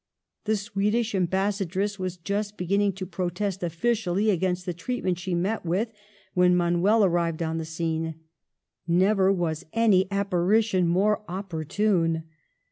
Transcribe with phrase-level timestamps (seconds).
[0.45, 5.63] The Swedish Ambassadress was just beginning to protest officially against the treatment she had met
[5.63, 5.91] with,
[6.33, 8.15] when Manuel arrived on the scene.
[8.87, 12.23] Never was any apparition more opportune.